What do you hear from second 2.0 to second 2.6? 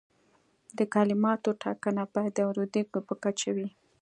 باید د